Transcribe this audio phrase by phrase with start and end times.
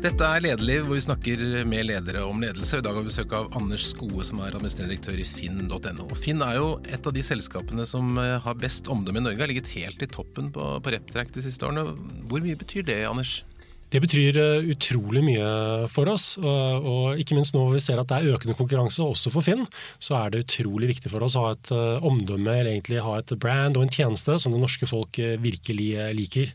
[0.00, 2.78] Dette er Lederliv, hvor vi snakker med ledere om ledelse.
[2.78, 6.06] I dag har vi besøk av Anders Skoe, som er administrerende direktør i finn.no.
[6.16, 9.42] Finn er jo et av de selskapene som eh, har best omdømme i Norge.
[9.42, 11.84] Har ligget helt i toppen på, på Reptrack de siste årene.
[12.32, 13.42] Hvor mye betyr det, Anders?
[13.90, 15.46] Det betyr eh, utrolig mye
[15.90, 16.36] for oss.
[16.38, 19.64] Og, ikke minst nå hvor vi ser at det er økende konkurranse også for Finn,
[20.02, 23.16] så er det utrolig viktig for oss å ha et uh, omdømme, eller egentlig ha
[23.18, 26.52] et brand og en tjeneste som det norske folk uh, virkelig liker.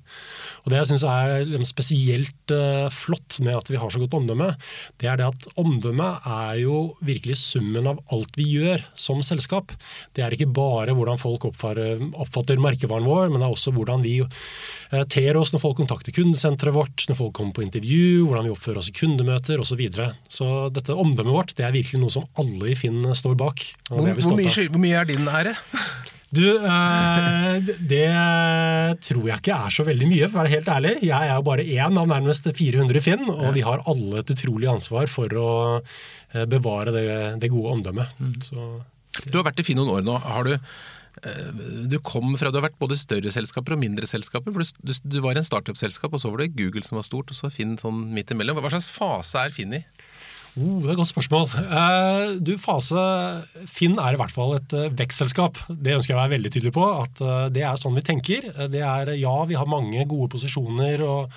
[0.63, 2.53] Og Det jeg syns er liksom, spesielt
[2.93, 4.51] flott med at vi har så godt omdømme,
[5.01, 9.73] det er det at omdømme er jo virkelig summen av alt vi gjør som selskap.
[10.15, 14.05] Det er ikke bare hvordan folk oppfatter, oppfatter merkevaren vår, men det er også hvordan
[14.05, 14.19] vi
[15.11, 18.53] ter oss når folk kontakter kundesenteret vårt, når folk folk kommer på intervju, hvordan vi
[18.53, 19.75] oppfører oss i kundemøter osv.
[19.75, 20.09] Så, videre.
[20.31, 23.63] så dette omdømmet vårt det er virkelig noe som alle i Finn står bak.
[23.89, 25.55] Hvor, hvor, mye, hvor, mye, er din ære?
[26.35, 28.07] Du, eh, det
[29.05, 30.95] tror jeg ikke er så veldig mye, for å være helt ærlig.
[31.05, 34.33] Jeg er jo bare én av nærmest 400 i Finn, og vi har alle et
[34.35, 37.07] utrolig ansvar for å eh, bevare det,
[37.43, 38.19] det gode omdømmet.
[38.19, 38.35] Mm.
[38.49, 38.67] Så,
[39.29, 40.19] du har vært i Finn noen år nå.
[40.25, 44.53] Har du Eh, du kom fra, du har vært både større selskaper og mindre selskaper.
[44.55, 47.37] for Du, du var en startup-selskap, og så var det Google som var stort, og
[47.37, 48.59] så Finn sånn midt imellom.
[48.59, 49.83] Hva slags fase er Finn i?
[50.55, 51.49] Oh, det er et godt spørsmål.
[51.67, 53.01] Uh, du, fase
[53.67, 55.59] Finn er i hvert fall et uh, vekstselskap.
[55.67, 56.85] Det ønsker jeg å være veldig tydelig på.
[57.01, 58.47] at uh, Det er sånn vi tenker.
[58.71, 61.35] Det er, Ja, vi har mange gode posisjoner og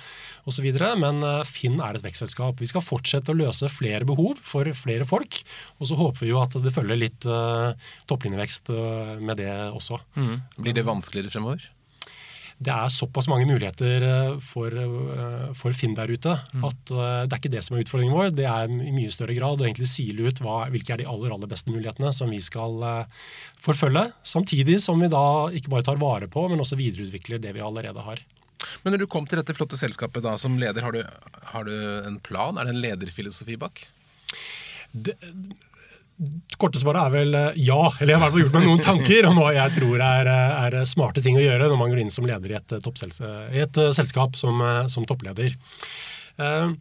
[0.49, 0.69] osv.,
[1.03, 2.63] men Finn er et vekstselskap.
[2.63, 5.41] Vi skal fortsette å løse flere behov for flere folk.
[5.77, 7.27] Og så håper vi jo at det følger litt
[8.09, 8.71] topplinjevekst
[9.19, 9.99] med det også.
[10.15, 10.39] Mm.
[10.63, 11.67] Blir det vanskeligere fremover?
[12.59, 16.65] Det er såpass mange muligheter eh, for, eh, for Finn der ute mm.
[16.67, 18.33] at eh, det er ikke det som er utfordringen vår.
[18.35, 21.31] Det er i mye større grad å egentlig sile ut hva, hvilke er de aller,
[21.31, 22.83] aller beste mulighetene som vi skal
[23.63, 24.09] forfølge.
[24.27, 25.23] Samtidig som vi da
[25.55, 28.25] ikke bare tar vare på, men også videreutvikler det vi allerede har.
[28.83, 30.99] Men når du kom til dette flotte selskapet da, som leder, har du,
[31.53, 31.75] har du
[32.09, 32.59] en plan?
[32.59, 33.85] Er det en lederfilosofi bak?
[34.91, 35.15] Det,
[36.59, 37.79] korte svaret er vel eh, ja.
[37.99, 41.23] Eller jeg har gjort meg noen tanker om hva jeg tror er, eh, er, smarte
[41.23, 44.35] ting å gjøre når man går inn som leder i et, eh, i et selskap
[44.39, 45.55] som, som toppleder.
[46.39, 46.71] Uh,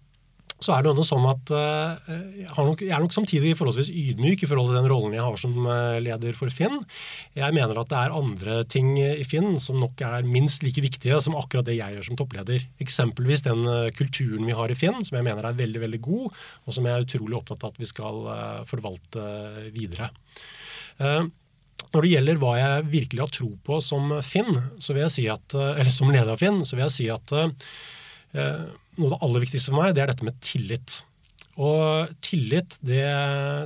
[0.58, 4.72] så er det jo sånn at uh, jeg, er nok samtidig forholdsvis ydmyk i forhold
[4.72, 6.80] til den rollen jeg har som uh, leder for Finn.
[7.38, 11.20] Jeg mener at det er andre ting i Finn som nok er minst like viktige
[11.22, 12.64] som akkurat det jeg gjør som toppleder.
[12.82, 16.40] Eksempelvis den uh, kulturen vi har i Finn, som jeg mener er veldig veldig god,
[16.66, 18.18] og som jeg er utrolig opptatt av at vi skal
[18.66, 19.22] forvalte
[19.74, 20.08] videre.
[20.98, 25.28] Når det gjelder hva jeg virkelig har tro på som Finn, så vil jeg si
[25.30, 27.34] at, eller som leder av Finn, så vil jeg si at
[28.34, 31.00] noe av det aller viktigste for meg, det er dette med tillit.
[31.58, 33.02] Og tillit, det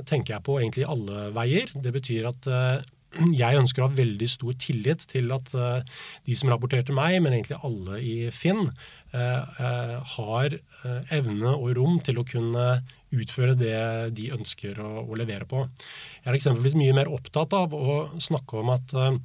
[0.09, 1.69] tenker jeg på egentlig i alle veier.
[1.77, 2.81] Det betyr at uh,
[3.43, 7.19] jeg ønsker å ha veldig stor tillit til at uh, de som rapporterer til meg,
[7.21, 8.69] men egentlig alle i Finn,
[9.13, 10.55] har
[11.13, 12.63] evne og rom til å kunne
[13.13, 13.75] utføre det
[14.17, 15.59] de ønsker å, levere på.
[16.23, 19.19] Jeg er eksempelvis mye mer opptatt av å snakke om at Eh,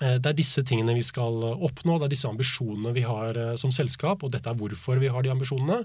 [0.00, 3.52] det er disse tingene vi skal eh, oppnå, det er disse ambisjonene vi har eh,
[3.60, 5.82] som selskap, og dette er hvorfor vi har de ambisjonene.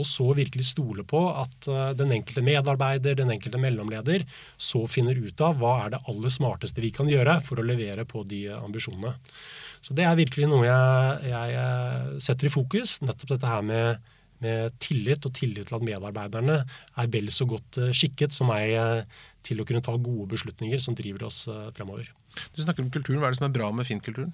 [0.00, 1.68] Og så virkelig stole på at
[1.98, 4.24] den enkelte medarbeider, den enkelte mellomleder,
[4.56, 8.06] så finner ut av hva er det aller smarteste vi kan gjøre for å levere
[8.08, 9.16] på de ambisjonene.
[9.84, 14.12] Så det er virkelig noe jeg, jeg setter i fokus, nettopp dette her med,
[14.44, 18.74] med tillit, og tillit til at medarbeiderne er vel så godt skikket som meg
[19.46, 21.44] til å kunne ta gode beslutninger som driver oss
[21.76, 22.10] fremover.
[22.54, 23.20] Du snakker om kulturen.
[23.22, 24.32] Hva er det som er bra med Finn-kulturen?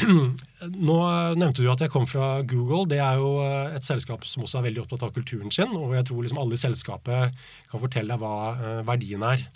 [0.88, 0.96] Nå
[1.38, 2.86] nevnte du at jeg kom fra Google.
[2.90, 5.72] Det er jo eh, et selskap som også er veldig opptatt av kulturen sin.
[5.76, 7.38] Og jeg tror liksom alle i selskapet
[7.70, 9.46] kan fortelle deg hva eh, verdien er.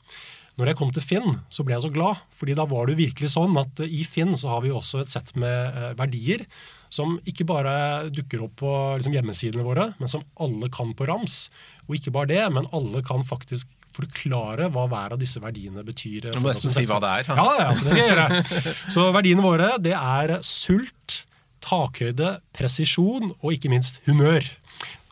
[0.55, 2.21] Når jeg kom til Finn, så ble jeg så glad.
[2.39, 5.13] fordi da var det virkelig sånn at eh, i Finn så har vi også et
[5.13, 6.47] sett med verdier
[6.95, 11.49] som ikke bare dukker opp på liksom, hjemmesidene våre, men som alle kan på rams.
[11.89, 16.31] Og ikke bare det, men alle kan faktisk forklare hva hver av disse verdiene betyr.
[16.35, 17.31] Du må nesten si hva det er.
[17.31, 18.75] Ja, ja, det skal jeg gjøre.
[18.97, 21.23] Så verdiene våre det er sult,
[21.65, 24.45] takhøyde, presisjon og ikke minst humør.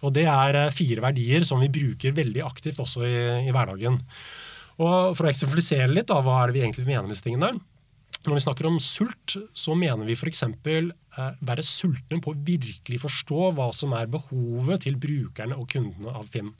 [0.02, 4.00] Og Det er eh, fire verdier som vi bruker veldig aktivt også i, i hverdagen.
[4.82, 7.54] Og For å eksemplifisere litt, da, hva er det vi egentlig mener med disse tingene?
[8.22, 10.44] Når vi snakker om sult, så mener vi f.eks.
[10.46, 16.14] Eh, være sultne på å virkelig forstå hva som er behovet til brukerne og kundene
[16.14, 16.52] av Finn.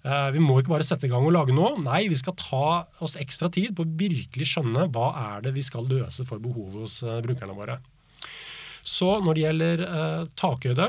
[0.00, 1.74] Eh, vi må ikke bare sette i gang og lage noe.
[1.84, 2.66] Nei, vi skal ta
[3.04, 6.86] oss ekstra tid på å virkelig skjønne hva er det vi skal løse for behovet
[6.86, 7.80] hos eh, brukerne våre.
[8.86, 10.88] Så når det gjelder eh, takhøyde,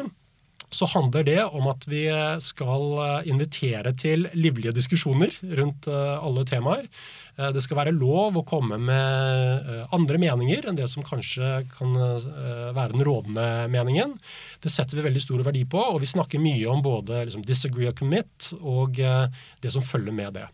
[0.71, 2.05] så handler det om at vi
[2.39, 6.87] skal invitere til livlige diskusjoner rundt alle temaer.
[7.35, 12.93] Det skal være lov å komme med andre meninger enn det som kanskje kan være
[12.93, 14.15] den rådende meningen.
[14.63, 17.91] Det setter vi veldig stor verdi på, og vi snakker mye om både liksom, disagree
[17.91, 20.47] og commit og det som følger med det.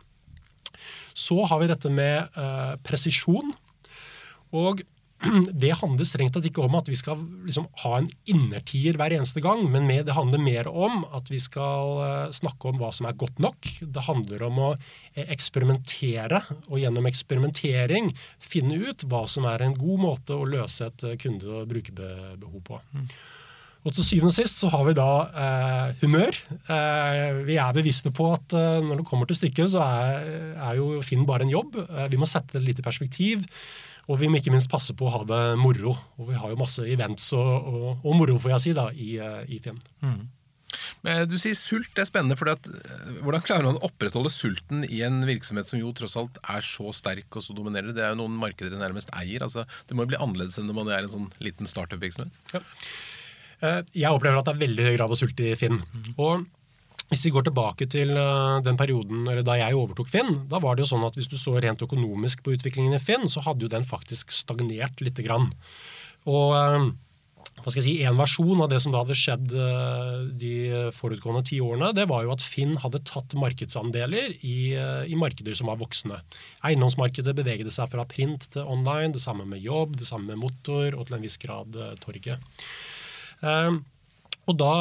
[1.17, 2.37] Så har vi dette med
[2.85, 3.53] presisjon.
[4.55, 4.81] Og
[5.63, 9.41] det handler strengt tatt ikke om at vi skal liksom ha en innertier hver eneste
[9.43, 13.17] gang, men det handler mer om at vi skal eh, snakke om hva som er
[13.17, 13.71] godt nok.
[13.81, 19.77] Det handler om å eh, eksperimentere, og gjennom eksperimentering finne ut hva som er en
[19.77, 22.81] god måte å løse et eh, kunde- og brukerbehov på.
[23.87, 25.11] Og til syvende og sist så har vi da
[25.43, 26.37] eh, humør.
[26.67, 30.79] Eh, vi er bevisste på at eh, når det kommer til stykket, så er, er
[30.79, 31.77] jo Finn bare en jobb.
[32.11, 33.45] vi må sette det litt i perspektiv.
[34.07, 35.93] Og vi må ikke minst passe på å ha det moro.
[36.17, 39.15] Og vi har jo masse events og, og, og moro, får jeg si, da, i,
[39.19, 39.79] eh, i Finn.
[40.03, 40.25] Mm.
[41.05, 42.37] Men du sier sult det er spennende.
[42.39, 42.65] for at,
[43.23, 46.91] Hvordan klarer man å opprettholde sulten i en virksomhet som jo tross alt er så
[46.95, 47.95] sterk og så dominerende?
[47.95, 49.43] Det er jo noen markeder dere nærmest eier.
[49.45, 52.41] altså Det må jo bli annerledes enn når man er en sånn liten startup-virksomhet?
[52.55, 52.63] Ja.
[53.57, 55.79] Eh, jeg opplever at det er veldig høy grad av sult i Finn.
[55.81, 56.09] Mm.
[56.17, 56.47] Og
[57.07, 60.83] hvis vi går tilbake til eh, den perioden da jeg overtok Finn, da var det
[60.83, 63.71] jo sånn at hvis du så rent økonomisk på utviklingen i Finn, så hadde jo
[63.71, 65.53] den faktisk stagnert lite grann.
[66.27, 66.89] Og eh,
[67.57, 70.53] hva skal jeg si, En versjon av det som da hadde skjedd eh, de
[70.97, 74.75] forutgående ti årene, det var jo at Finn hadde tatt markedsandeler i,
[75.07, 76.19] i markeder som var voksne.
[76.67, 80.91] Eiendomsmarkedet beveget seg fra print til online, det samme med jobb, det samme med motor
[80.91, 82.43] og til en viss grad torget.
[84.47, 84.73] Og da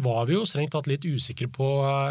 [0.00, 1.66] var vi jo strengt tatt litt usikre på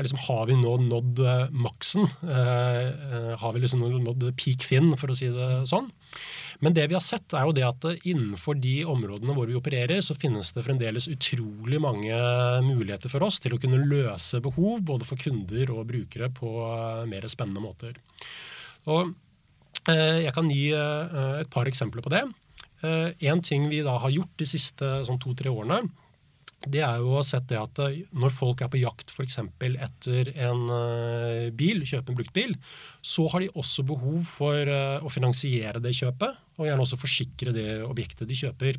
[0.06, 2.06] liksom, har vi nå nådd uh, maksen.
[2.22, 5.90] Eh, har vi liksom nådd peak Finn, for å si det sånn.
[6.62, 10.04] Men det vi har sett, er jo det at innenfor de områdene hvor vi opererer,
[10.06, 12.20] så finnes det fremdeles utrolig mange
[12.68, 16.54] muligheter for oss til å kunne løse behov både for kunder og brukere på
[17.10, 17.98] mer spennende måter.
[18.94, 19.10] Og
[19.90, 22.22] jeg kan gi et par eksempler på det.
[23.26, 25.82] En ting vi da har gjort de siste sånn to-tre årene,
[26.70, 29.40] det er jo å sett det at eh, når folk er på jakt f.eks.
[29.42, 32.54] etter en eh, bil, kjøpe en brukt bil,
[33.02, 37.56] så har de også behov for eh, å finansiere det kjøpet, og gjerne også forsikre
[37.56, 38.78] det objektet de kjøper.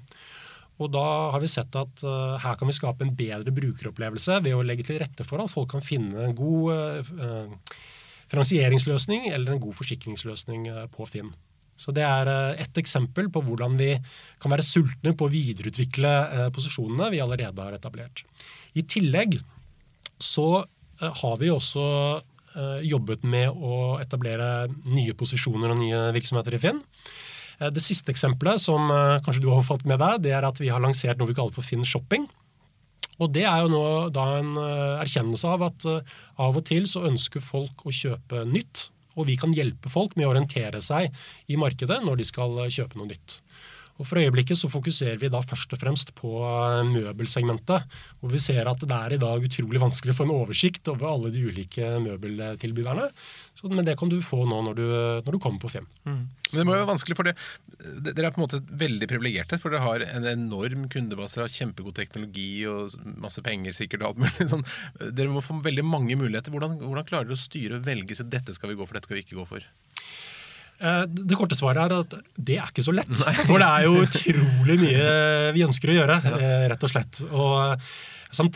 [0.82, 2.00] Og da har vi sett at
[2.42, 5.68] her kan vi skape en bedre brukeropplevelse ved å legge til rette for at folk
[5.74, 7.60] kan finne en god
[8.32, 10.64] finansieringsløsning eller en god forsikringsløsning
[10.96, 11.30] på Finn.
[11.82, 13.96] Så Det er eh, ett eksempel på hvordan vi
[14.42, 18.22] kan være sultne på å videreutvikle eh, posisjonene vi allerede har etablert.
[18.78, 19.40] I tillegg
[20.22, 21.86] så eh, har vi også
[22.84, 26.82] jobbet med å etablere nye posisjoner og nye virksomheter i Finn.
[27.56, 28.90] Det siste eksempelet som
[29.24, 31.56] kanskje du har fått med deg, det er at vi har lansert noe vi kaller
[31.56, 32.26] for Finn Shopping.
[33.24, 37.40] Og Det er jo nå da en erkjennelse av at av og til så ønsker
[37.40, 41.12] folk å kjøpe nytt og vi kan hjelpe folk med å orientere seg
[41.52, 43.38] i markedet når de skal kjøpe noe nytt.
[44.00, 47.88] Og For øyeblikket så fokuserer vi da først og fremst på eh, møbelsegmentet.
[48.20, 51.10] hvor vi ser at det er i dag utrolig vanskelig å få en oversikt over
[51.10, 53.08] alle de ulike møbeltilbyderne.
[53.54, 54.86] Så, men det kan du få nå når du,
[55.26, 55.86] når du kommer på Finn.
[56.08, 56.24] Mm.
[56.52, 57.36] Men det må jo være vanskelig, for det,
[58.12, 61.96] Dere er på en måte veldig privilegerte, for dere har en enorm kundebase, har kjempegod
[61.96, 62.92] teknologi og
[63.22, 64.04] masse penger sikkert.
[64.04, 64.48] og alt mulig.
[64.52, 64.66] Sånn,
[65.00, 66.54] dere må få veldig mange muligheter.
[66.54, 69.08] Hvordan, hvordan klarer dere å styre og velge så dette skal vi gå for, dette
[69.10, 69.66] skal vi ikke gå for?
[70.82, 73.12] Eh, det korte svaret er at det er ikke så lett.
[73.12, 73.34] Nei.
[73.44, 75.12] For det er jo utrolig mye
[75.54, 77.20] vi ønsker å gjøre, eh, rett og slett.
[77.30, 77.84] Og,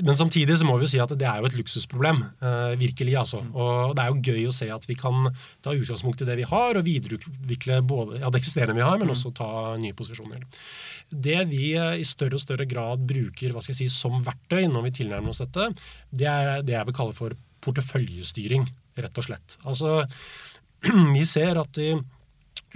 [0.03, 2.25] men samtidig så må vi jo si at det er jo et luksusproblem.
[2.41, 3.45] Eh, virkelig, altså.
[3.55, 5.31] Og det er jo gøy å se at vi kan
[5.63, 9.15] ta utgangspunkt i det vi har, og videreutvikle både ja, det eksisterende vi har, men
[9.15, 10.43] også ta nye posisjoner.
[11.07, 14.89] Det vi i større og større grad bruker hva skal jeg si, som verktøy når
[14.89, 15.71] vi tilnærmer oss dette,
[16.11, 18.67] det er det jeg vil kalle for porteføljestyring,
[18.99, 19.55] rett og slett.
[19.63, 20.01] Altså,
[21.15, 21.93] vi ser at i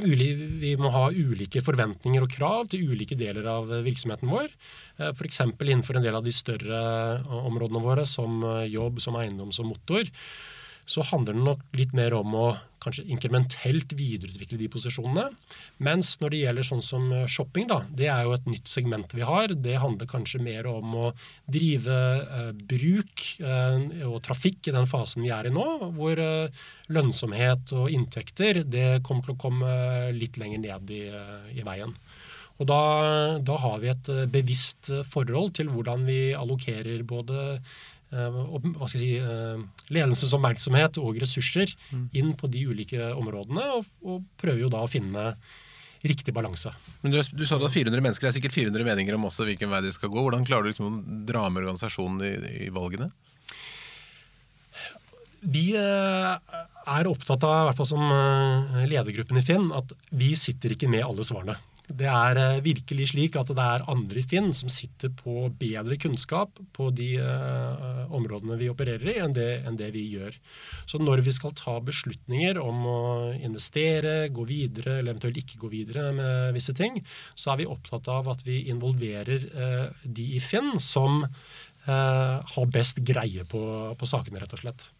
[0.04, 4.48] vi må ha ulike forventninger og krav til ulike deler av virksomheten vår.
[4.98, 5.42] Eh, F.eks.
[5.46, 6.80] innenfor en del av de større
[7.20, 10.06] eh, områdene våre, som eh, jobb, som eiendom, som motor
[10.90, 12.48] så handler det nok litt mer om å
[12.80, 15.26] kanskje inkrementelt videreutvikle de posisjonene.
[15.84, 19.26] Mens når det gjelder sånn som shopping, da, det er jo et nytt segment vi
[19.26, 19.52] har.
[19.52, 21.10] Det handler kanskje mer om å
[21.50, 25.66] drive eh, bruk eh, og trafikk i den fasen vi er i nå,
[25.98, 29.76] hvor eh, lønnsomhet og inntekter det kommer til å komme
[30.16, 31.94] litt lenger ned i, eh, i veien.
[32.60, 32.82] Og da,
[33.40, 38.98] da, har vi et eh, bevisst forhold til hvordan vi allokerer både Eh, hva skal
[38.98, 42.06] jeg si, eh, ledelsens oppmerksomhet og ressurser mm.
[42.18, 45.30] inn på de ulike områdene, og, og prøver jo da å finne
[46.00, 46.72] riktig balanse.
[47.04, 49.46] Men du, du, sa du har 400 mennesker, det er sikkert 400 meninger om også
[49.46, 50.22] hvilken vei dere skal gå.
[50.24, 52.32] Hvordan klarer du liksom å dra med organisasjonen i,
[52.66, 53.10] i valgene?
[55.40, 58.02] Vi er opptatt av, i hvert fall som
[58.90, 61.54] ledergruppen i Finn, at vi sitter ikke med alle svarene.
[61.90, 65.96] Det er eh, virkelig slik at det er andre i Finn som sitter på bedre
[66.00, 70.36] kunnskap på de uh, områdene vi opererer i, enn det, enn det, vi gjør.
[70.90, 73.00] Så når vi skal ta beslutninger om å
[73.40, 77.00] investere, gå videre eller eventuelt ikke gå videre med visse ting,
[77.34, 82.72] så er vi opptatt av at vi involverer uh, de i Finn som uh, har
[82.72, 83.62] best greie på,
[83.98, 84.90] på, sakene, rett og slett.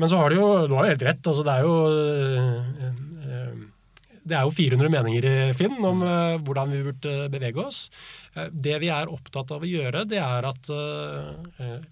[0.00, 1.26] Men så har du jo, du har jo helt rett.
[1.28, 1.74] altså Det er jo
[4.22, 7.86] det er jo 400 meninger i Finn om uh, hvordan vi burde bevege oss.
[8.36, 10.70] Uh, det vi er opptatt av å gjøre, det er at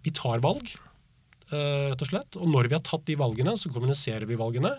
[0.04, 0.70] vi tar valg.
[1.50, 2.36] rett Og slett.
[2.38, 4.70] Og når vi har tatt de valgene, så kommuniserer vi valgene.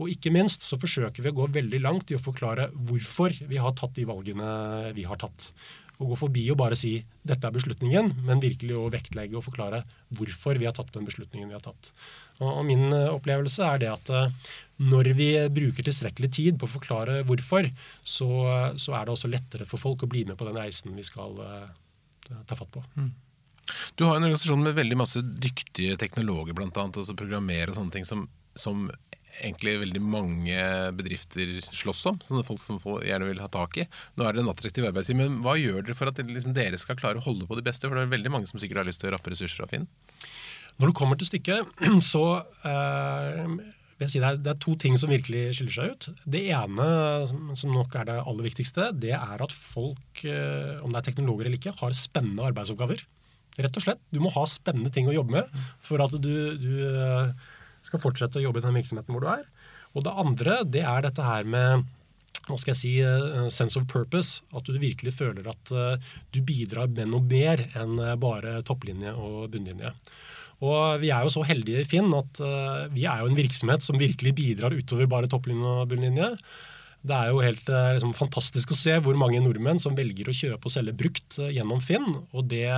[0.00, 3.60] Og ikke minst så forsøker vi å gå veldig langt i å forklare hvorfor vi
[3.60, 5.50] har tatt de valgene vi har tatt
[6.00, 9.82] å gå forbi og bare si 'dette er beslutningen', men virkelig å vektlegge og forklare
[10.16, 11.92] hvorfor vi har tatt den beslutningen vi har tatt.
[12.40, 14.32] Og, Min eh, opplevelse er det at eh,
[14.80, 17.68] når vi bruker tilstrekkelig tid på å forklare hvorfor,
[18.02, 18.30] så,
[18.80, 21.36] så er det også lettere for folk å bli med på den reisen vi skal
[22.48, 22.80] ta fatt på.
[22.96, 23.12] Mm.
[23.94, 28.06] Du har en organisasjon med veldig masse dyktige teknologer, annet, altså programmerer og sånne ting,
[28.08, 28.24] som,
[28.58, 28.88] som
[29.40, 30.60] egentlig veldig mange
[30.98, 32.20] bedrifter slåss om.
[32.26, 33.86] Sånne folk som gjerne vil ha tak i.
[34.18, 36.98] Nå er det en attraktiv arbeidstid, men hva gjør dere for at liksom, dere skal
[37.00, 37.88] klare å holde på de beste?
[37.88, 39.86] For det er veldig mange som sikkert har lyst til å rappe ressurser fra Finn.
[40.80, 41.76] Når det kommer til stykket,
[42.12, 42.24] så
[42.68, 43.44] eh,
[44.00, 46.10] vil jeg si det er, det er, to ting som virkelig skiller seg ut.
[46.36, 46.90] Det ene,
[47.58, 51.48] som nok er det aller viktigste, det er at folk, eh, om det er teknologer
[51.48, 53.04] eller ikke, har spennende arbeidsoppgaver.
[53.60, 54.00] Rett og slett.
[54.08, 57.50] Du må ha spennende ting å jobbe med for at du, du eh,
[57.86, 59.46] skal fortsette å jobbe i den virksomheten hvor du er.
[59.96, 61.88] Og det andre, det er dette her med
[62.48, 64.40] hva skal jeg si, uh, sense of purpose.
[64.56, 69.14] At du virkelig føler at uh, du bidrar med noe mer enn uh, bare topplinje
[69.14, 69.94] og bunnlinje.
[70.60, 72.36] Og Vi er jo så heldige i Finn at
[72.92, 76.26] vi er jo en virksomhet som virkelig bidrar utover bare topplinje og bunnlinje.
[77.00, 80.36] Det er jo helt eh, liksom, fantastisk å se hvor mange nordmenn som velger å
[80.36, 82.10] kjøpe og selge brukt eh, gjennom Finn.
[82.36, 82.68] Og det,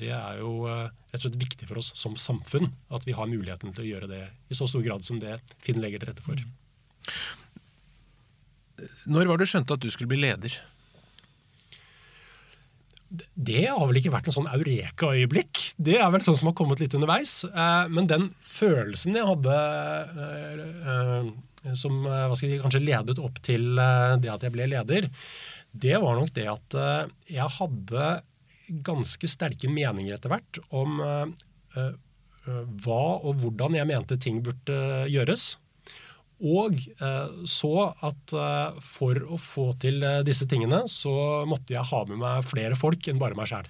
[0.00, 3.30] det, er jo eh, rett og slett viktig for oss som samfunn at vi har
[3.30, 6.26] muligheten til å gjøre det i så stor grad som det Finn legger til rette
[6.26, 6.42] for.
[9.06, 10.58] Når var det du skjønte at du skulle bli leder?
[13.06, 15.68] Det har vel ikke vært en sånn eureka-øyeblikk.
[15.78, 17.44] Det er vel sånn som har kommet litt underveis.
[17.94, 19.54] Men den følelsen jeg hadde
[21.74, 25.10] som eh, skal jeg si, kanskje ledet opp til eh, det at jeg ble leder,
[25.76, 26.76] det var nok det at
[27.28, 28.06] jeg hadde
[28.86, 31.02] ganske sterke meninger etter hvert om
[32.80, 34.78] hva og hvordan jeg mente ting burde
[35.12, 35.58] gjøres.
[36.48, 36.80] Og
[37.44, 37.72] så
[38.08, 38.34] at
[38.80, 43.20] for å få til disse tingene, så måtte jeg ha med meg flere folk enn
[43.20, 43.68] bare meg sjæl.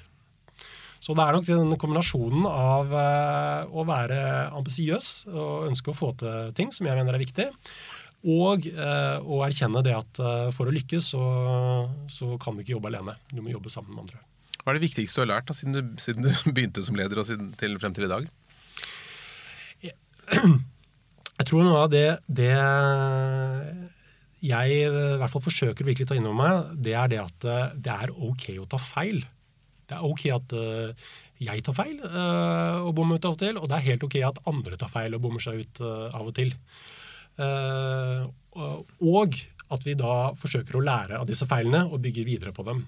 [1.06, 4.18] Så det er nok den kombinasjonen av å være
[4.58, 7.46] ambisiøs og ønske å få til ting som jeg mener er viktig,
[8.26, 11.26] og eh, å erkjenne det at eh, for å lykkes, så,
[12.10, 13.14] så, kan du ikke jobbe alene.
[13.30, 14.22] Du må jobbe sammen med andre.
[14.62, 17.22] Hva er det viktigste du har lært da, siden, du, siden du begynte som leder
[17.22, 18.26] og siden, til, frem til i dag?
[21.36, 22.54] Jeg tror noe av det, det
[24.46, 24.86] jeg i
[25.20, 27.92] hvert fall forsøker å virkelig ta inn over meg, det er det at eh, det
[27.92, 29.20] er ok å ta feil.
[29.87, 30.55] Det er ok at
[31.43, 34.40] jeg tar feil og bommer ut av og til, og det er helt ok at
[34.50, 36.55] andre tar feil og bommer seg ut av og til.
[39.05, 39.37] Og
[39.75, 42.85] at vi da forsøker å lære av disse feilene og bygge videre på dem.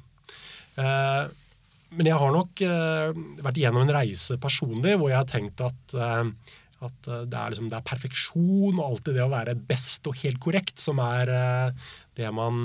[0.78, 2.62] Men jeg har nok
[3.44, 7.78] vært igjennom en reise personlig hvor jeg har tenkt at, at det, er liksom, det,
[7.80, 11.32] er perfeksjon og alltid det å være best og helt korrekt som er
[12.18, 12.64] det man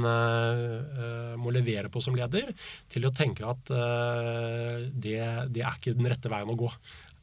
[1.37, 2.49] må levere på som leder,
[2.89, 5.19] til å tenke at det,
[5.53, 6.71] det er ikke den rette veien å gå.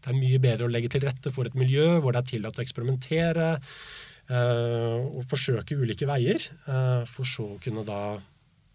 [0.00, 2.60] Det er mye bedre å legge til rette for et miljø hvor det er tillatt
[2.60, 3.50] å eksperimentere.
[4.30, 8.14] Eh, og forsøke ulike veier, eh, for så å kunne da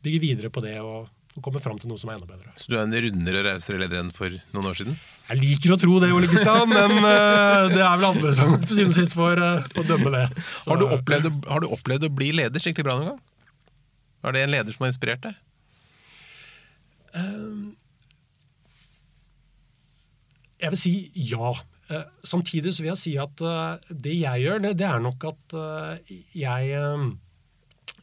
[0.04, 2.52] bygge videre på det og, og komme fram til noe som er enda bedre.
[2.60, 4.98] Så du er en rundere og rausere leder enn for noen år siden?
[5.30, 8.82] Jeg liker å tro det, Ole Kristian, men uh, det er vel andre som til
[8.82, 9.42] syvende og sist får,
[9.88, 10.26] dømme det.
[10.68, 13.24] Har du, opplevd, har du, opplevd, å bli leder skikkelig bra noen gang?
[14.26, 15.42] Er det en leder som har inspirert deg?
[17.16, 17.72] Uh,
[20.62, 20.94] jeg vil si
[21.32, 21.54] ja.
[21.94, 25.56] Eh, samtidig så vil jeg si at eh, det jeg gjør, det, er nok at
[25.60, 26.82] eh, jeg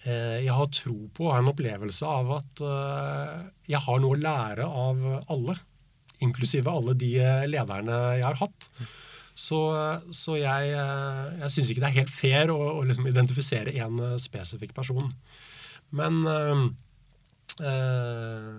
[0.03, 2.61] jeg har tro på og en opplevelse av at
[3.71, 5.55] jeg har noe å lære av alle.
[6.27, 7.13] Inklusive alle de
[7.47, 8.67] lederne jeg har hatt.
[9.39, 9.61] Så,
[10.11, 14.75] så jeg, jeg syns ikke det er helt fair å, å liksom identifisere én spesifikk
[14.75, 15.15] person.
[15.97, 16.67] Men øh,
[17.61, 18.53] øh,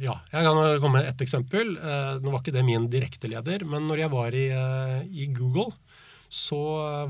[0.00, 1.74] ja, jeg kan komme med ett eksempel.
[1.82, 4.46] Uh, nå var ikke det min direkteleder, men når jeg var i,
[5.10, 5.72] i, Google,
[6.30, 6.60] så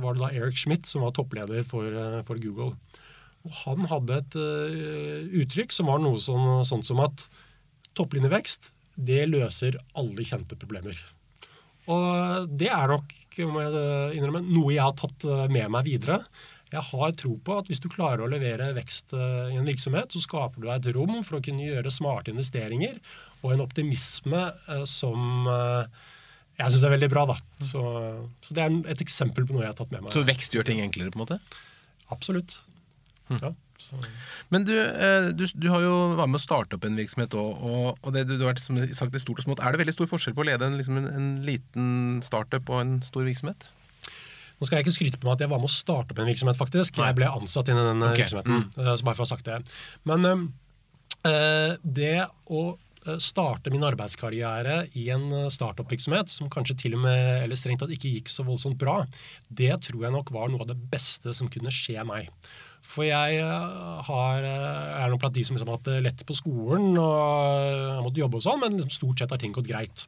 [0.00, 1.92] var det da Eric Schmidt som var toppleder for,
[2.24, 2.72] for Google.
[3.46, 4.38] Og han hadde et
[5.42, 7.28] uttrykk som var noe sånn, sånn som at
[7.98, 10.96] topplinjevekst, det løser alle kjente problemer.
[11.88, 13.14] Og det er nok
[13.46, 16.22] må jeg innrømme, noe jeg har tatt med meg videre.
[16.68, 20.12] Jeg har tro på at hvis du klarer å levere vekst eh, i en virksomhet,
[20.12, 22.98] så skaper du deg et rom for å kunne gjøre smarte investeringer
[23.40, 26.02] og en optimisme eh, som eh,
[26.58, 27.24] jeg syns er veldig bra.
[27.30, 27.38] da.
[27.62, 27.84] Så,
[28.44, 30.12] så, Det er et eksempel på noe jeg har tatt med meg.
[30.12, 31.14] Så vekst gjør ting enklere?
[31.14, 31.40] på en måte?
[32.12, 32.58] Absolutt.
[33.30, 33.40] Hm.
[33.40, 33.54] Ja.
[34.52, 34.74] Men du,
[35.38, 37.62] du, du, har jo vært med å starte opp en virksomhet òg.
[37.62, 38.64] Og, og det, du har vært
[38.98, 39.62] sagt i stort og smått.
[39.62, 41.86] Er det veldig stor forskjell på å lede en, liksom en, en liten
[42.26, 43.70] startup og en stor virksomhet?
[44.58, 46.28] Nå skal jeg ikke skryte på meg at jeg var med å starte opp en
[46.28, 46.98] virksomhet, faktisk.
[46.98, 48.24] Jeg ble ansatt innen den okay.
[48.24, 48.66] virksomheten.
[48.66, 48.82] Mm.
[48.82, 49.58] Eh, så bare for å ha sagt det.
[50.08, 52.14] Men øh, det
[52.50, 52.68] å
[53.22, 58.10] starte min arbeidskarriere i en startup-virksomhet som kanskje til og med, eller strengt tatt ikke
[58.10, 58.98] gikk så voldsomt bra,
[59.48, 62.28] det tror jeg nok var noe av det beste som kunne skje meg.
[62.84, 66.98] For jeg har, er nok blant de som liksom har hatt det lett på skolen
[67.00, 70.04] og har måttet jobbe og sånn, men liksom stort sett har ting gått greit.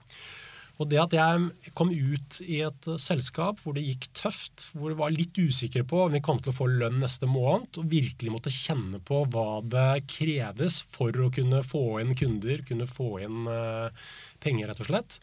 [0.81, 4.93] Og det at jeg kom ut i et eh, selskap hvor det gikk tøft, hvor
[4.93, 7.91] jeg var litt usikker på om vi kom til å få lønn neste måned, og
[7.93, 13.11] virkelig måtte kjenne på hva det kreves for å kunne få inn kunder, kunne få
[13.27, 13.93] inn uh,
[14.41, 15.19] penger, rett og slett,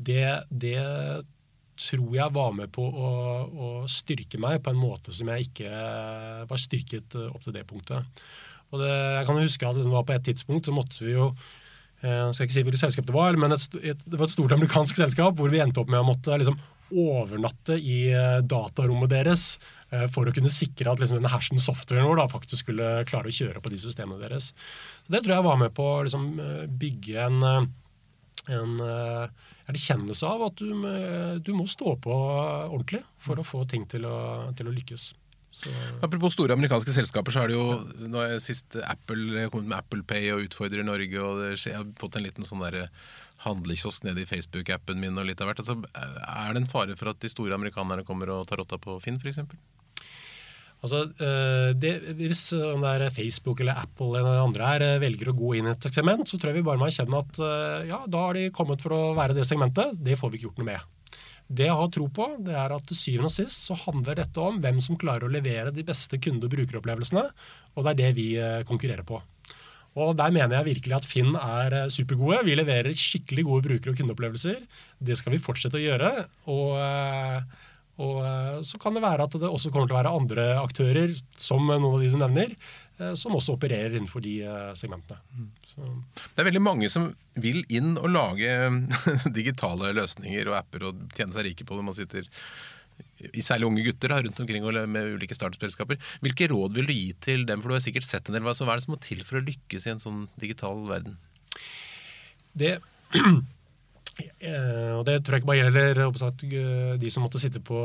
[0.00, 0.80] det, det
[1.82, 3.10] tror jeg var med på å,
[3.52, 5.82] å, styrke meg på en måte som jeg ikke
[6.48, 8.24] var styrket opp til det punktet.
[8.72, 11.32] Og det, jeg kan huske at det var På et tidspunkt så måtte vi jo
[12.02, 14.34] jeg eh, skal ikke si hvilket selskap det var, men et, et, det var et
[14.34, 16.56] stort amerikansk selskap hvor vi endte opp med å måtte liksom,
[16.90, 19.44] overnatte i eh, datarommet deres
[19.94, 23.30] eh, for å kunne sikre at liksom, denne hersen softwaren vår da, faktisk skulle klare
[23.30, 24.50] å kjøre på de systemene deres.
[25.06, 26.28] Så det tror jeg var med på å liksom,
[26.82, 27.70] bygge en,
[28.50, 28.76] en
[29.70, 30.74] erkjennelse av at du,
[31.38, 34.18] du, må stå på ordentlig for å få ting til å,
[34.58, 35.12] til å lykkes.
[35.52, 35.72] Så...
[36.00, 40.06] Apropos store amerikanske selskaper, så har det jo nå er sist Apple kommet med Apple
[40.08, 41.18] Pay og utfordrer Norge.
[41.20, 42.88] og det skjer, Jeg har fått en liten sånn der
[43.44, 45.18] handlekiosk nede i Facebook-appen min.
[45.18, 45.62] og litt av hvert.
[45.62, 48.98] Altså, er det en fare for at de store amerikanerne kommer og tar rotta på
[49.02, 49.42] Finn f.eks.?
[50.82, 55.30] Altså, eh, det, hvis om det er Facebook eller Apple eller andre her eh, velger
[55.30, 57.84] å gå inn i et segment, så tror jeg vi bare må erkjenne at eh,
[57.92, 59.94] ja, da har de kommet for å være det segmentet.
[60.02, 60.88] Det får vi ikke gjort noe med.
[61.52, 64.40] Det jeg har tro på, det er at til syvende og sist så handler dette
[64.40, 67.24] om hvem som klarer å levere de beste kunde- og brukeropplevelsene,
[67.76, 69.20] og det er det vi eh, konkurrerer på.
[70.00, 72.40] Og Der mener jeg virkelig at Finn er eh, supergode.
[72.46, 74.62] Vi leverer skikkelig gode bruker- og kundeopplevelser.
[74.96, 76.12] Det skal vi fortsette å gjøre.
[76.48, 77.68] Og, eh,
[78.00, 81.68] og så kan det være at det også kommer til å være andre aktører, som
[81.68, 82.56] noen av de du nevner,
[83.18, 85.20] som også opererer innenfor de eh, segmentene.
[85.68, 85.86] Så.
[86.34, 87.10] Det er veldig mange som
[87.40, 88.52] vil inn og lage
[89.38, 91.86] digitale løsninger og apper og tjene seg rike på det.
[91.86, 92.28] Man sitter
[93.32, 95.98] i særlig unge gutter da, rundt omkring med ulike startup-selskaper.
[96.24, 97.62] Hvilke råd vil du gi til dem?
[97.62, 98.44] For du har sikkert sett en del.
[98.46, 101.18] Hva er det som må til for å lykkes i en sånn digital verden?
[102.58, 102.76] Det
[103.22, 103.61] Eh,
[104.42, 107.78] og Det tror jeg ikke bare gjelder oppsatt, eh, de som måtte sitte på,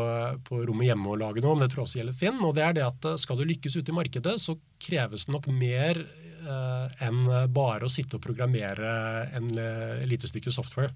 [0.48, 2.40] på, rommet hjemme og lage noe, men det tror jeg også gjelder Finn.
[2.42, 5.36] og det er det at eh, Skal du lykkes ute i markedet, så kreves det
[5.36, 7.22] nok mer eh, enn
[7.54, 8.90] bare å sitte og programmere
[9.38, 9.52] en
[10.10, 10.94] lite stykke software.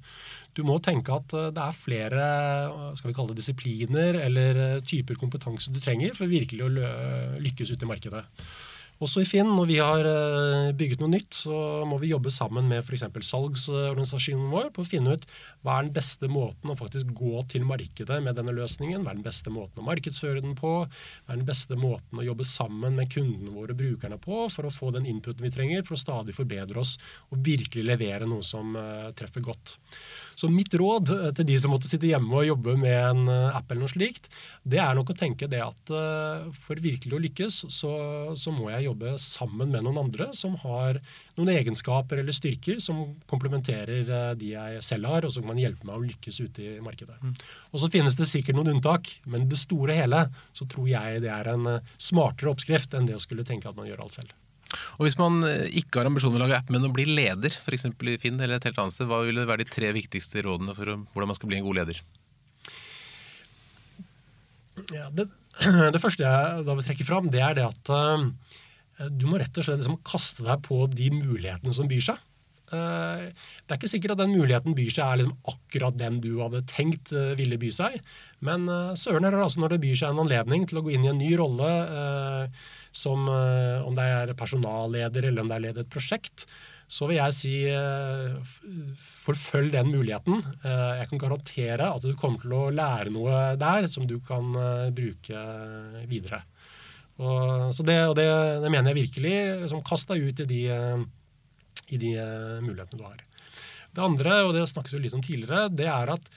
[0.57, 2.25] Du må tenke at det er flere
[2.97, 6.73] skal vi kalle det disipliner eller typer kompetanse du trenger for virkelig å
[7.41, 8.25] lykkes ute i markedet.
[9.01, 12.67] Også i Finn, når vi har eh, bygget noe nytt, så må vi jobbe sammen
[12.69, 13.07] med f.eks.
[13.25, 15.25] salgsorganisasjonen vår på å finne ut
[15.65, 19.01] hva er den beste måten å faktisk gå til markedet med denne løsningen.
[19.01, 20.73] Hva er den beste måten å markedsføre den på?
[20.85, 24.69] Hva er den beste måten å jobbe sammen med kundene våre og brukerne på for
[24.69, 26.97] å få den inputen vi trenger for å stadig forbedre oss
[27.31, 29.79] og virkelig levere noe som uh, treffer godt.
[30.39, 33.57] Så mitt råd uh, til de som måtte sitte hjemme og jobbe med en uh,
[33.57, 34.29] app eller noe slikt,
[34.63, 35.91] det er nok å tenke det at
[36.61, 37.91] for virkelig å lykkes, så,
[38.37, 40.99] så må jeg jobbe sammen med noen andre som har
[41.39, 45.61] noen egenskaper eller styrker som komplementerer eh, de jeg selv har, og så kan man
[45.61, 47.17] hjelpe meg å lykkes ute i markedet.
[47.21, 47.33] Mm.
[47.71, 50.25] Og Så finnes det sikkert noen unntak, men det store hele
[50.57, 53.77] så tror jeg det er en eh, smartere oppskrift enn det å skulle tenke at
[53.77, 54.35] man gjør alt selv.
[54.97, 57.53] Og Hvis man eh, ikke har ambisjon om å lage app, men å bli leder,
[57.63, 57.89] f.eks.
[57.91, 60.95] i Finn eller et helt annet sted, hva vil være de tre viktigste rådene for
[61.11, 62.01] hvordan man skal bli en god leder?
[64.95, 65.27] Ja, det,
[65.93, 68.27] det, første jeg da vil trekke fram, det er det at uh,
[69.11, 72.27] du må rett og slett liksom kaste deg på de mulighetene som byr seg.
[72.71, 73.27] Uh,
[73.67, 76.63] det er ikke sikkert at den muligheten byr seg er liksom akkurat den du hadde
[76.71, 77.97] tenkt uh, ville by seg.
[78.47, 81.03] Men søren er det altså når det byr seg en anledning til å gå inn
[81.05, 81.67] i en ny rolle,
[82.91, 86.45] som eh, om det er personalleder eller om det er leder et prosjekt,
[86.91, 88.55] så vil jeg si eh,
[89.23, 90.43] forfølg den muligheten.
[90.59, 94.51] Eh, jeg kan garantere at du kommer til å lære noe der som du kan
[94.95, 95.45] bruke
[96.11, 96.43] videre.
[97.21, 98.27] Og, det, og det,
[98.63, 99.35] det, mener jeg virkelig.
[99.63, 100.61] Liksom, kast deg ut i de,
[101.93, 102.15] i de
[102.65, 103.19] mulighetene du har.
[103.91, 106.31] Det andre, og det snakket vi litt om tidligere, det er at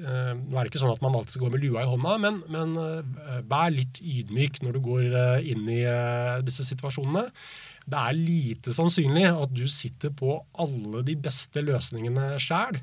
[0.00, 2.76] nå er det ikke sånn at man alltid går med lua i hånda, men, men
[2.78, 5.82] uh, vær litt ydmyk når du går uh, inn i
[6.46, 7.26] disse situasjonene.
[7.90, 12.78] Det er lite sannsynlig at du sitter på alle de beste løsningene sjæl.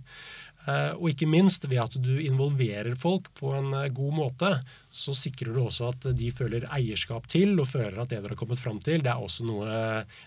[0.67, 4.49] Og ikke minst ved at du involverer folk på en god måte,
[4.91, 8.39] så sikrer du også at de føler eierskap til og føler at det dere har
[8.41, 9.77] kommet fram til, det er også noe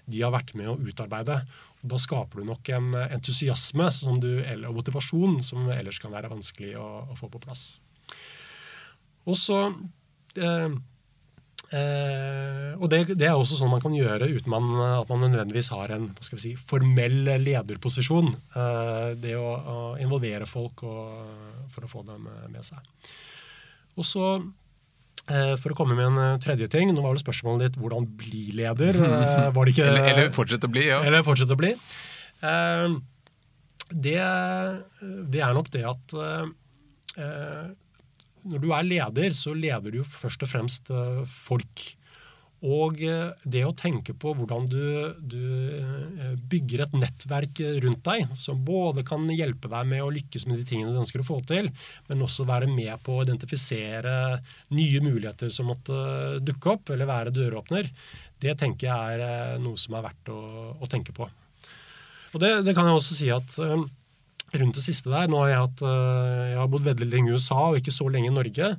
[0.08, 1.42] de har vært med å utarbeide.
[1.82, 6.74] Og Da skaper du nok en entusiasme du, og motivasjon som ellers kan være vanskelig
[6.80, 7.74] å, å få på plass.
[9.28, 9.60] Og så
[10.36, 10.72] eh,
[11.76, 15.72] eh, og det, det, er også sånn man kan gjøre uten man, at man nødvendigvis
[15.74, 18.32] har en si, formell lederposisjon.
[18.54, 22.80] Eh, det å, å, involvere folk og, for å få dem med seg.
[23.98, 24.38] Og så
[25.30, 28.08] Eh, for å komme med en eh, tredje ting, nå var vel spørsmålet ditt hvordan
[28.18, 28.98] bli leder.
[29.20, 31.00] Eh, var det ikke, eller, eller fortsette å bli, ja.
[31.06, 31.70] Eller fortsette å bli.
[33.90, 34.16] Det,
[35.34, 36.14] det er nok det at
[38.48, 40.92] når du er leder, så leder du jo først og fremst
[41.28, 41.86] folk.
[42.60, 44.82] Og eh, det å tenke på hvordan du,
[45.32, 45.44] du,
[45.80, 50.60] eh, bygger et nettverk rundt deg som både kan hjelpe deg med å lykkes med
[50.60, 51.70] de tingene du ønsker å få til,
[52.10, 54.12] men også være med på å identifisere
[54.76, 57.88] nye muligheter som måtte dukke opp, eller være døråpner,
[58.40, 60.42] det tenker jeg er eh, noe som er verdt å,
[60.76, 61.30] å tenke på.
[62.30, 63.56] Og det, det, kan jeg også si at
[64.58, 65.82] rundt det siste der, nå har jeg, hatt,
[66.50, 68.72] jeg har bodd veldig lenge i USA og ikke så lenge i Norge.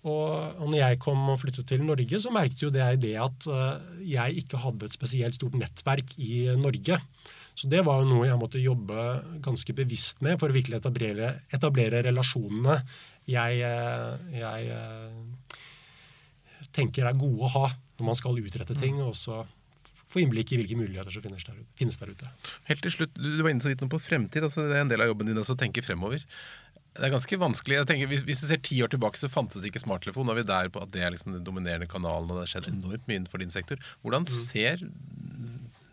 [0.00, 3.98] Og, når jeg kom og flyttet til Norge, så merket jo det det at eh,
[4.14, 7.00] jeg ikke hadde et spesielt stort nettverk i Norge.
[7.52, 8.96] Så det var jo noe jeg måtte jobbe
[9.44, 12.78] ganske bevisst med for å virkelig etablere, etablere relasjonene
[13.28, 15.56] jeg, eh, jeg, eh,
[16.72, 17.66] tenker er gode å ha
[17.98, 19.02] når man skal utrette ting.
[19.02, 19.44] og også
[20.10, 22.30] få innblikk i hvilke muligheter som finnes der, finnes der ute.
[22.70, 24.42] Helt til slutt, Du var inne så vidt på fremtid.
[24.42, 26.24] altså Det er en del av jobben din å tenke fremover.
[26.90, 27.76] Det er ganske vanskelig.
[27.78, 30.26] Jeg tenker, hvis, hvis, du ser ti år tilbake, så fantes det ikke smarttelefon.
[30.26, 32.52] Nå er vi der på at det er liksom den dominerende kanalen, og det har
[32.56, 33.78] skjedd enormt mye innenfor din sektor.
[34.02, 34.34] Hvordan mm.
[34.50, 34.82] ser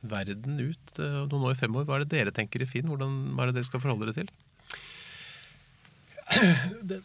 [0.08, 1.86] verden ut uh, noen år fremover?
[1.86, 2.90] Hva er det dere tenker i Finn?
[2.90, 4.34] Hvordan, hva er det dere skal forholde dere til?
[6.28, 6.98] Det,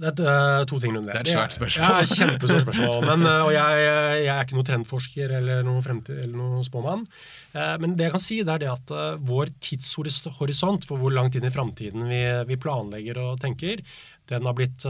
[0.00, 1.12] det, er to ting rundt det.
[1.12, 1.84] Det er et svært spørsmål.
[1.84, 3.06] Ja, kjempestort spørsmål.
[3.10, 7.04] Men, eh, og jeg, jeg, er ikke noen trendforsker eller noen, fremtid, eller noen spåmann.
[7.52, 11.12] Eh, men det jeg kan si, det er det at uh, vår tidshorisont for hvor
[11.12, 13.82] langt inn i framtiden vi, vi, planlegger og tenker,
[14.30, 14.84] den har blitt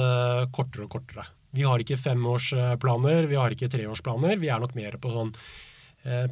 [0.52, 1.24] kortere og kortere.
[1.56, 4.36] Vi har ikke femårsplaner, vi har ikke treårsplaner.
[4.38, 5.32] Vi er nok mer på sånn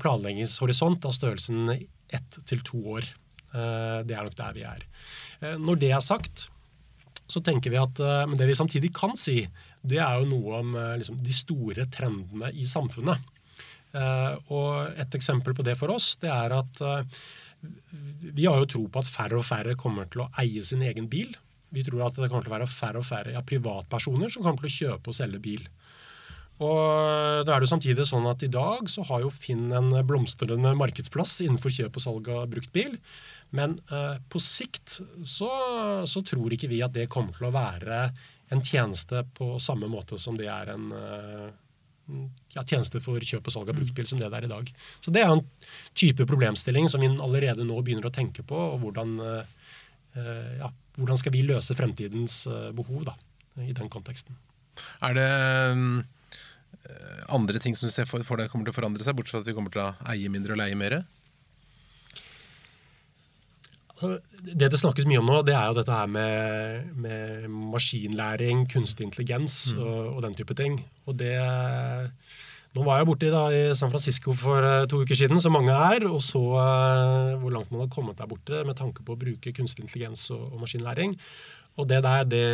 [0.02, 3.08] planleggingshorisont av størrelsen ett til to år.
[4.04, 4.84] det er nok der vi er.
[5.56, 6.50] når det er sagt,
[7.28, 9.42] så tenker vi at Men det vi samtidig kan si,
[9.84, 13.20] det er jo noe om liksom, de store trendene i samfunnet.
[13.96, 17.20] Eh, og et eksempel på det for oss, det er at eh,
[18.36, 21.08] vi har jo tro på at færre og færre kommer til å eie sin egen
[21.10, 21.32] bil.
[21.74, 24.62] Vi tror at det kommer til å være færre og færre ja, privatpersoner som kommer
[24.62, 25.64] til å kjøpe og selge bil.
[26.58, 29.92] Og da er det jo samtidig sånn at I dag så har jo Finn en
[30.06, 32.96] blomstrende markedsplass innenfor kjøp og salg av brukt bil.
[33.50, 35.50] Men eh, på sikt så,
[36.06, 38.08] så, tror ikke vi at det kommer til å være
[38.52, 41.48] en tjeneste på samme måte som det er en eh,
[42.54, 44.72] ja, tjeneste for kjøp og salg av bruktbil som det det er i dag.
[45.04, 45.44] Så Det er en
[45.96, 48.58] type problemstilling som vi allerede nå begynner å tenke på.
[48.74, 53.14] og Hvordan, eh, ja, hvordan skal vi løse fremtidens uh, behov da,
[53.62, 54.34] i den konteksten.
[55.04, 55.28] Er det
[55.74, 56.00] um,
[57.28, 59.44] andre ting som du ser for, for deg kommer til å forandre seg, bortsett fra
[59.44, 61.00] at vi kommer til å eie mindre og leie mer?
[63.98, 69.08] Det det snakkes mye om nå, det er jo dette her med, med maskinlæring, kunstig
[69.08, 69.80] intelligens mm.
[69.82, 70.78] og, og, den type ting.
[71.08, 71.34] Og det
[72.76, 75.72] Nå var jeg borte da, i San Francisco for uh, to uker siden, som mange
[75.72, 79.18] er, og så uh, hvor langt man har kommet der borte med tanke på å
[79.18, 81.16] bruke kunstig intelligens og, og maskinlæring.
[81.80, 82.44] Og det der, det,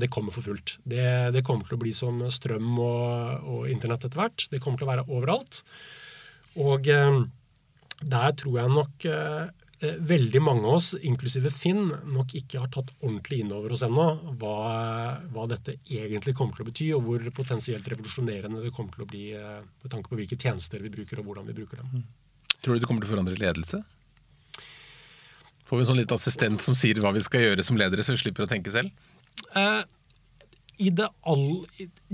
[0.00, 0.78] det kommer for fullt.
[0.88, 1.04] Det,
[1.36, 4.48] det, kommer til å bli som strøm og, og internett etter hvert.
[4.50, 5.60] Det kommer til å være overalt.
[6.64, 7.20] Og uh,
[8.08, 9.46] der tror jeg nok Eh,
[9.80, 14.06] veldig mange av oss, inklusive Finn, nok ikke har tatt ordentlig inn over oss ennå
[14.40, 14.54] hva,
[15.30, 19.10] hva, dette egentlig kommer til å bety, og hvor potensielt revolusjonerende det kommer til å
[19.10, 22.00] bli eh, med tanke på hvilke tjenester vi bruker, og hvordan vi bruker dem.
[22.00, 22.48] Mm.
[22.58, 23.82] Tror du det kommer til å forandre ledelse?
[25.68, 28.16] Får vi en sånn litt assistent som sier hva vi skal gjøre som ledere, så
[28.16, 28.90] vi slipper å tenke selv?
[29.54, 29.82] Eh,
[30.78, 31.64] i det all,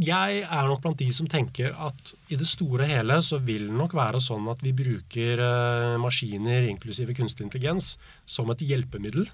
[0.00, 3.66] jeg er nok blant de som tenker at i det store og hele så vil
[3.68, 9.28] det nok være sånn at vi bruker uh, maskiner, inklusive kunstig intelligens, som et hjelpemiddel.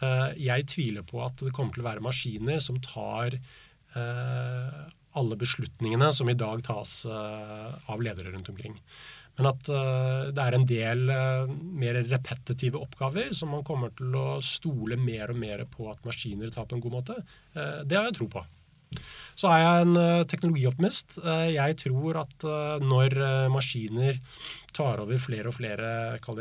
[0.00, 4.80] Uh, jeg tviler på at det kommer til å være maskiner som tar uh,
[5.14, 8.74] alle beslutningene som i dag tas av ledere rundt omkring.
[9.38, 14.14] Men at uh, det er en del uh, mer repetitive oppgaver som man kommer til
[14.18, 17.16] å stole mer og mer på at maskiner tar på en god måte,
[17.56, 18.44] uh, det har jeg tro på.
[19.34, 19.96] Så er jeg en
[20.30, 21.16] teknologioptimist.
[21.50, 22.44] jeg tror at
[22.78, 23.16] når
[23.50, 24.20] maskiner
[24.70, 25.88] tar over flere og flere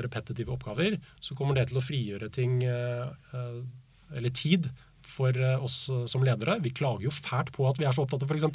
[0.05, 4.69] repetitive oppgaver, så kommer det til å frigjøre ting, eller tid,
[5.07, 6.57] for eh, oss eh, som ledere.
[6.63, 8.47] Vi klager jo fælt på at vi er så opptatt av f.eks.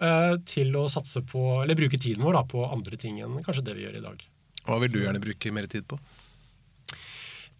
[0.00, 3.66] Eh, til å satse på, eller bruke tiden vår da, på andre ting enn kanskje
[3.68, 4.26] det vi gjør i dag.
[4.64, 5.98] Hva vil du gjerne bruke mer tid på?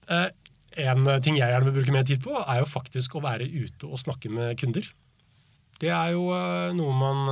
[0.08, 3.88] En ting jeg gjerne vil bruke mer tid på, er jo faktisk å være ute
[3.88, 4.86] og snakke med kunder.
[5.80, 6.28] Det er jo
[6.76, 7.24] noe man,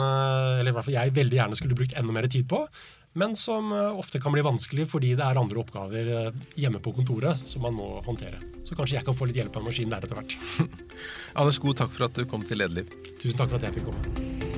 [0.59, 2.61] eller i hvert fall jeg, veldig gjerne skulle brukt enda mer tid på
[3.13, 6.95] men som eh, ofte kan bli vanskelig fordi det er andre oppgaver eh, hjemme på
[6.97, 8.41] kontoret som man må håndtere.
[8.65, 10.37] Så kanskje jeg kan få litt hjelp av en maskin der etter hvert.
[11.39, 12.89] Anders God, takk for at du kom til Lederliv.
[13.21, 14.53] Tusen takk for at jeg fikk komme.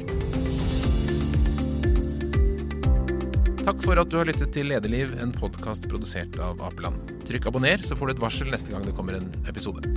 [3.64, 7.14] Takk for at du har lyttet til Lederliv, en podkast produsert av Apeland.
[7.25, 9.88] Trykk abonner, så får du et varsel neste gang det kommer en episode.